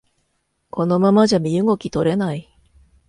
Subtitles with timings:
[0.71, 2.49] このままじゃ身動き取れない